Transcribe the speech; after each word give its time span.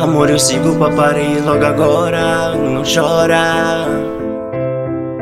Amor, 0.00 0.30
eu 0.30 0.38
sigo 0.38 0.76
pra 0.76 0.90
logo 1.40 1.64
agora, 1.64 2.54
não 2.54 2.82
chora. 2.84 4.13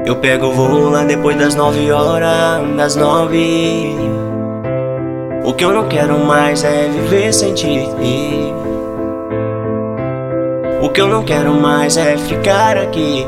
Eu 0.05 0.17
pego 0.17 0.47
o 0.47 0.53
voo 0.53 0.91
lá 0.91 1.05
depois 1.05 1.37
das 1.37 1.55
nove 1.55 1.93
horas, 1.93 2.61
das 2.77 2.97
nove. 2.97 3.97
O 5.45 5.53
que 5.53 5.65
eu 5.65 5.73
não 5.73 5.87
quero 5.87 6.19
mais 6.19 6.65
é 6.65 6.89
viver 6.89 7.33
sem 7.33 7.55
ti. 7.55 7.89
O 10.83 10.89
que 10.89 11.01
eu 11.01 11.07
não 11.07 11.23
quero 11.23 11.55
mais 11.55 11.97
é 11.97 12.17
ficar 12.17 12.77
aqui. 12.77 13.25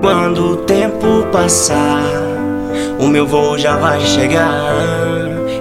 Quando 0.00 0.52
o 0.52 0.56
tempo 0.56 1.26
passar, 1.30 2.02
o 2.98 3.06
meu 3.08 3.26
voo 3.26 3.58
já 3.58 3.76
vai 3.76 4.00
chegar. 4.00 4.72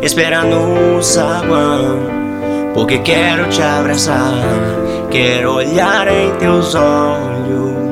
Espera 0.01 0.43
no 0.43 1.03
saguão. 1.03 1.99
Porque 2.73 2.99
quero 2.99 3.49
te 3.49 3.61
abraçar, 3.61 4.31
quero 5.09 5.55
olhar 5.55 6.07
em 6.07 6.31
teus 6.35 6.75
olhos. 6.75 7.86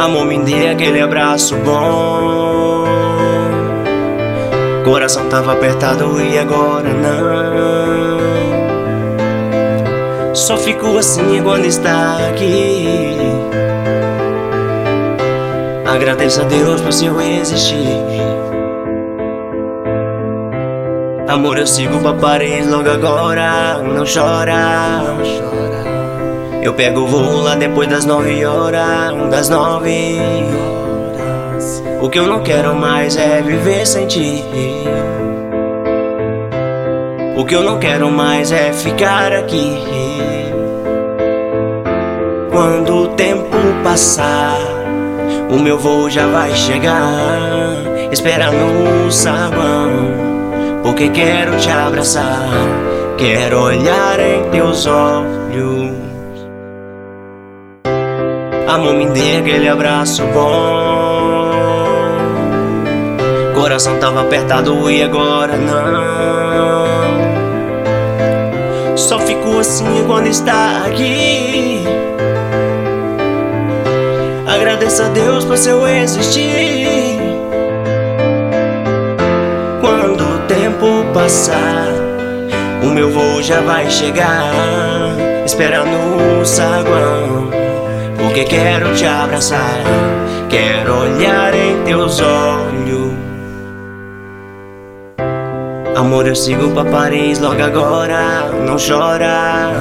Amor, 0.00 0.24
me 0.24 0.38
dê 0.38 0.68
aquele 0.68 1.02
abraço 1.02 1.54
bom. 1.56 2.86
Coração 4.82 5.28
tava 5.28 5.52
apertado 5.52 6.18
e 6.22 6.38
agora 6.38 6.88
não. 6.88 8.20
Só 10.34 10.56
fico 10.56 10.96
assim 10.96 11.42
quando 11.42 11.66
está 11.66 12.16
aqui. 12.30 13.18
Agradeço 15.84 16.40
a 16.40 16.44
Deus 16.44 16.80
por 16.80 16.94
seu 16.94 17.20
existir. 17.20 18.00
Amor, 21.28 21.58
eu 21.58 21.66
sigo 21.66 21.98
pra 21.98 22.14
Paris 22.14 22.66
logo 22.66 22.88
agora, 22.88 23.82
não 23.82 24.04
chora. 24.06 25.02
Eu 26.62 26.74
pego 26.74 27.00
o 27.00 27.06
voo 27.06 27.42
lá 27.42 27.54
depois 27.54 27.88
das 27.88 28.04
nove 28.04 28.44
horas, 28.44 29.30
das 29.30 29.48
nove. 29.48 30.18
O 32.02 32.08
que 32.10 32.18
eu 32.18 32.26
não 32.26 32.42
quero 32.42 32.74
mais 32.74 33.16
é 33.16 33.40
viver 33.40 33.86
sem 33.86 34.06
ti. 34.06 34.44
O 37.34 37.44
que 37.46 37.54
eu 37.54 37.62
não 37.62 37.78
quero 37.78 38.10
mais 38.10 38.52
é 38.52 38.74
ficar 38.74 39.32
aqui. 39.32 39.78
Quando 42.52 43.04
o 43.04 43.08
tempo 43.08 43.56
passar, 43.82 44.58
o 45.50 45.58
meu 45.58 45.78
voo 45.78 46.10
já 46.10 46.26
vai 46.26 46.54
chegar. 46.54 47.00
Espera 48.12 48.50
no 48.50 49.10
sabão. 49.10 49.90
Porque 50.82 51.08
quero 51.08 51.56
te 51.56 51.70
abraçar, 51.70 52.48
quero 53.16 53.62
olhar 53.62 54.20
em 54.20 54.50
teus 54.50 54.86
olhos. 54.86 55.89
Amor, 58.70 58.94
me 58.94 59.06
dê 59.06 59.38
aquele 59.38 59.68
abraço 59.68 60.22
bom. 60.32 61.50
Coração 63.52 63.98
tava 63.98 64.20
apertado 64.20 64.88
e 64.88 65.02
agora 65.02 65.56
não. 65.56 66.86
Só 68.96 69.18
fico 69.18 69.58
assim 69.58 70.04
quando 70.06 70.28
está 70.28 70.84
aqui. 70.86 71.82
Agradeço 74.46 75.02
a 75.02 75.08
Deus 75.08 75.44
por 75.44 75.58
seu 75.58 75.84
existir. 75.88 77.18
Quando 79.80 80.22
o 80.22 80.38
tempo 80.46 81.04
passar, 81.12 81.88
o 82.84 82.86
meu 82.86 83.10
voo 83.10 83.42
já 83.42 83.60
vai 83.62 83.90
chegar. 83.90 84.52
Espera 85.44 85.84
no 85.84 86.46
saguão, 86.46 87.50
porque 88.30 88.44
quero 88.44 88.94
te 88.94 89.04
abraçar. 89.04 89.82
Quero 90.48 91.00
olhar 91.00 91.52
em 91.52 91.82
teus 91.82 92.20
olhos. 92.20 93.12
Amor, 95.96 96.28
eu 96.28 96.36
sigo 96.36 96.70
pra 96.70 96.84
Paris 96.84 97.40
logo 97.40 97.60
agora, 97.60 98.48
não 98.64 98.76
chora. 98.76 99.72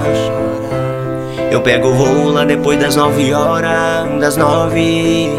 Eu 1.51 1.61
pego 1.61 1.89
o 1.89 1.93
voo 1.93 2.31
lá 2.31 2.43
depois 2.43 2.79
das 2.79 2.95
nove 2.95 3.31
horas, 3.33 4.19
das 4.19 4.35
nove. 4.35 5.29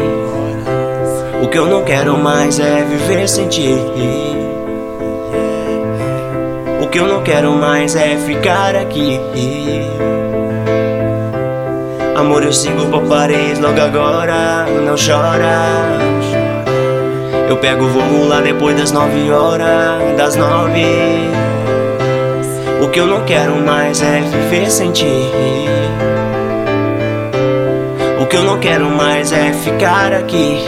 O 1.43 1.47
que 1.49 1.57
eu 1.57 1.65
não 1.65 1.83
quero 1.83 2.17
mais 2.17 2.59
é 2.61 2.83
viver 2.83 3.27
sem 3.27 3.47
ti. 3.49 3.75
O 6.81 6.87
que 6.87 6.97
eu 6.97 7.07
não 7.07 7.21
quero 7.23 7.51
mais 7.51 7.93
é 7.95 8.15
ficar 8.17 8.75
aqui. 8.75 9.19
Amor, 12.21 12.43
eu 12.43 12.53
sigo 12.53 12.85
pra 12.85 12.99
Paris 12.99 13.57
logo 13.57 13.81
agora, 13.81 14.67
não 14.85 14.93
chora. 14.95 15.65
Eu 17.49 17.57
pego 17.57 17.85
o 17.85 17.87
voo 17.87 18.27
lá 18.27 18.41
depois 18.41 18.77
das 18.77 18.91
nove 18.91 19.31
horas, 19.31 20.15
das 20.15 20.35
nove. 20.35 20.85
O 22.79 22.89
que 22.89 22.99
eu 22.99 23.07
não 23.07 23.25
quero 23.25 23.55
mais 23.55 24.03
é 24.03 24.21
viver 24.21 24.69
sem 24.69 24.91
ti. 24.91 25.25
O 28.21 28.27
que 28.27 28.37
eu 28.37 28.43
não 28.43 28.59
quero 28.59 28.85
mais 28.85 29.31
é 29.31 29.51
ficar 29.51 30.13
aqui. 30.13 30.63